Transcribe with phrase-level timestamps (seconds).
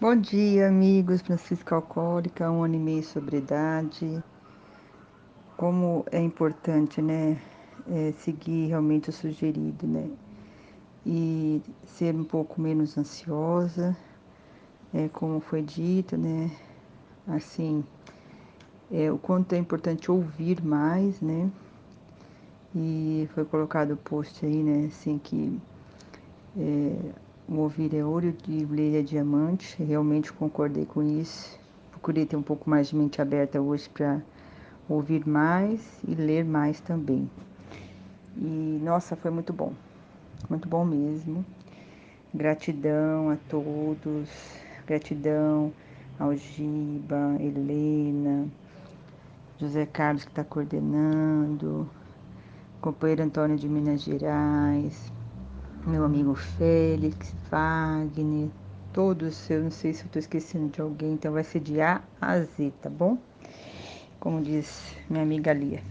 [0.00, 1.20] Bom dia, amigos.
[1.22, 4.22] Francisca Alcoólica, um ano e meio de sobriedade.
[5.56, 7.36] Como é importante, né?
[7.90, 10.08] É, seguir realmente o sugerido, né?
[11.04, 13.96] E ser um pouco menos ansiosa,
[14.94, 16.48] é, como foi dito, né?
[17.26, 17.82] Assim,
[18.92, 21.50] é, o quanto é importante ouvir mais, né?
[22.72, 24.86] E foi colocado o post aí, né?
[24.86, 25.60] Assim, que
[27.48, 29.82] o ouvir é ouro e o ler é diamante.
[29.82, 31.58] Realmente concordei com isso.
[31.90, 34.20] Procurei ter um pouco mais de mente aberta hoje para
[34.88, 37.28] ouvir mais e ler mais também.
[38.36, 39.72] E nossa, foi muito bom.
[40.48, 41.44] Muito bom mesmo.
[42.34, 44.28] Gratidão a todos.
[44.86, 45.72] Gratidão
[46.18, 48.48] ao Giba, Helena,
[49.58, 51.88] José Carlos que está coordenando,
[52.80, 55.12] companheiro Antônio de Minas Gerais,
[55.88, 58.50] meu amigo Félix, Wagner,
[58.92, 62.02] todos, eu não sei se eu estou esquecendo de alguém, então vai ser de A
[62.20, 63.16] a Z, tá bom?
[64.20, 65.82] Como diz minha amiga Lia.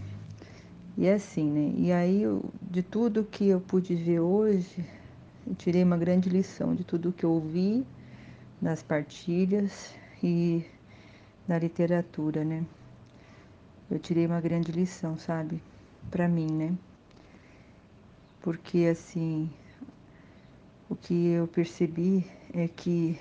[0.96, 1.74] E é assim, né?
[1.76, 2.22] E aí,
[2.62, 4.84] de tudo que eu pude ver hoje,
[5.44, 7.84] eu tirei uma grande lição de tudo que eu ouvi
[8.62, 10.64] nas partilhas e
[11.46, 12.64] na literatura, né?
[13.90, 15.60] Eu tirei uma grande lição, sabe?
[16.08, 16.72] Para mim, né?
[18.40, 19.50] Porque assim,
[20.88, 23.18] o que eu percebi é que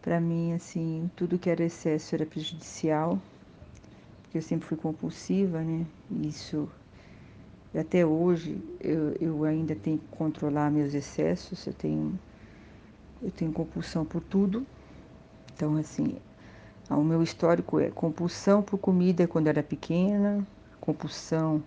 [0.00, 3.20] para mim assim tudo que era excesso era prejudicial
[4.22, 5.86] porque eu sempre fui compulsiva né?
[6.10, 6.68] Isso
[7.74, 12.18] até hoje eu, eu ainda tenho que controlar meus excessos eu tenho
[13.22, 14.66] eu tenho compulsão por tudo.
[15.54, 16.16] Então assim
[16.90, 20.46] o meu histórico é compulsão por comida quando era pequena
[20.80, 21.62] compulsão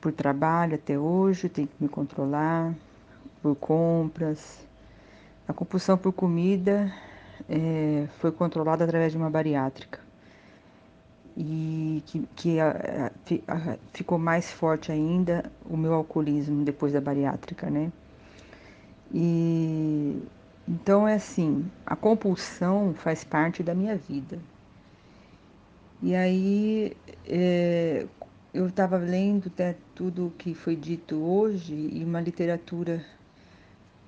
[0.00, 2.74] por trabalho até hoje tenho que me controlar
[3.42, 4.66] por compras.
[5.46, 6.92] A compulsão por comida
[7.48, 10.00] é, foi controlada através de uma bariátrica.
[11.36, 13.10] E que, que a,
[13.48, 17.90] a, ficou mais forte ainda o meu alcoolismo depois da bariátrica, né?
[19.12, 20.22] E
[20.68, 24.38] então é assim, a compulsão faz parte da minha vida.
[26.02, 28.06] E aí é,
[28.52, 33.04] eu estava lendo né, tudo o que foi dito hoje e uma literatura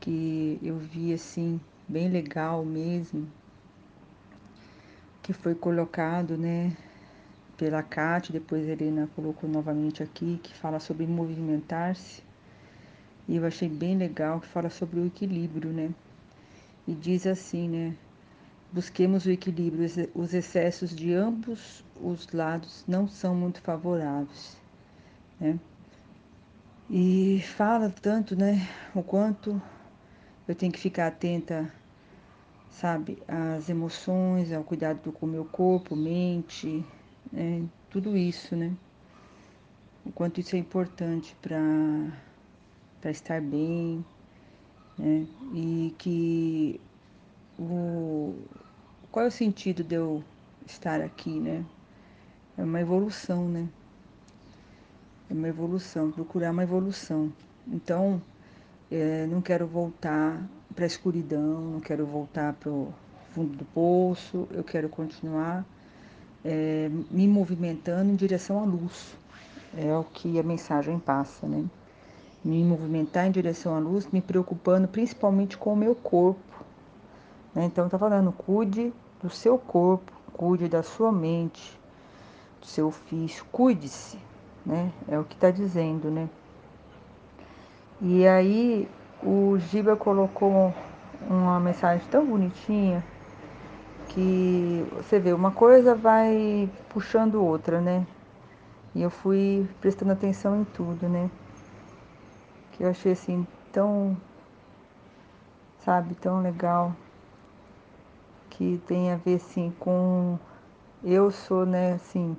[0.04, 3.26] que eu vi assim, bem legal mesmo,
[5.22, 6.76] que foi colocado, né,
[7.56, 12.22] pela Kátia, depois a Helena colocou novamente aqui, que fala sobre movimentar-se.
[13.26, 15.90] E eu achei bem legal, que fala sobre o equilíbrio, né?
[16.86, 17.96] E diz assim, né?
[18.70, 24.58] Busquemos o equilíbrio, os excessos de ambos os lados não são muito favoráveis,
[25.40, 25.58] né?
[26.90, 29.62] E fala tanto, né, o quanto
[30.46, 31.72] eu tenho que ficar atenta,
[32.70, 36.84] sabe, às emoções, ao cuidado com o meu corpo, mente,
[37.32, 37.64] né?
[37.90, 38.74] tudo isso, né?
[40.04, 44.04] O quanto isso é importante para estar bem,
[44.98, 45.26] né?
[45.54, 46.80] E que
[47.58, 48.34] o
[49.10, 50.22] qual é o sentido de eu
[50.66, 51.64] estar aqui, né?
[52.58, 53.68] É uma evolução, né?
[55.30, 57.32] É uma evolução, procurar uma evolução.
[57.66, 58.20] Então,
[58.94, 60.40] é, não quero voltar
[60.72, 62.94] para a escuridão, não quero voltar para o
[63.32, 65.64] fundo do poço, eu quero continuar
[66.44, 69.16] é, me movimentando em direção à luz.
[69.76, 71.64] É o que a mensagem passa, né?
[72.44, 76.64] Me movimentar em direção à luz, me preocupando principalmente com o meu corpo.
[77.52, 77.64] Né?
[77.64, 81.76] Então, está falando, cuide do seu corpo, cuide da sua mente,
[82.60, 84.18] do seu ofício, cuide-se,
[84.64, 84.92] né?
[85.08, 86.28] É o que está dizendo, né?
[88.00, 88.88] E aí
[89.22, 90.74] o Giba colocou
[91.28, 93.04] uma mensagem tão bonitinha
[94.08, 98.06] que você vê, uma coisa vai puxando outra, né?
[98.94, 101.30] E eu fui prestando atenção em tudo, né?
[102.72, 104.16] Que eu achei assim tão,
[105.84, 106.92] sabe, tão legal.
[108.50, 110.38] Que tem a ver assim com
[111.02, 112.34] eu sou, né, assim,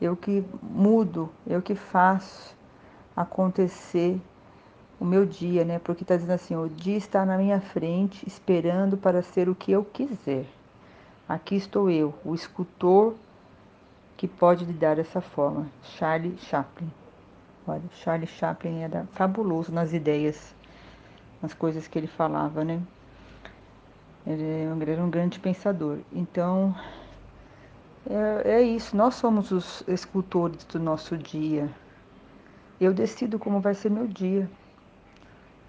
[0.00, 2.56] eu que mudo, eu que faço
[3.14, 4.18] acontecer
[5.02, 5.80] o meu dia, né?
[5.80, 9.72] Porque está dizendo assim: o dia está na minha frente, esperando para ser o que
[9.72, 10.46] eu quiser.
[11.28, 13.14] Aqui estou eu, o escultor
[14.16, 15.66] que pode lhe dar essa forma.
[15.82, 16.88] Charlie Chaplin.
[17.66, 20.54] Olha, Charlie Chaplin era fabuloso nas ideias,
[21.42, 22.80] nas coisas que ele falava, né?
[24.24, 25.98] Ele era um grande pensador.
[26.12, 26.72] Então,
[28.08, 28.96] é, é isso.
[28.96, 31.68] Nós somos os escultores do nosso dia.
[32.80, 34.48] Eu decido como vai ser meu dia.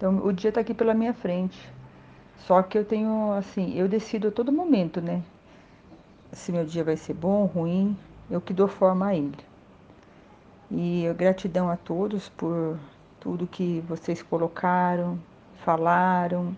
[0.04, 1.58] Então, o dia está aqui pela minha frente.
[2.40, 5.22] Só que eu tenho, assim, eu decido a todo momento, né?
[6.30, 7.96] Se meu dia vai ser bom, ruim,
[8.30, 9.38] eu que dou forma a ele.
[10.70, 12.78] E gratidão a todos por
[13.18, 15.18] tudo que vocês colocaram,
[15.64, 16.54] falaram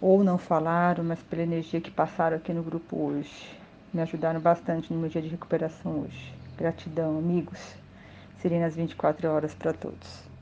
[0.00, 3.56] ou não falaram, mas pela energia que passaram aqui no grupo hoje.
[3.92, 6.34] Me ajudaram bastante no meu dia de recuperação hoje.
[6.58, 7.76] Gratidão, amigos.
[8.38, 10.33] Serenas 24 horas para todos.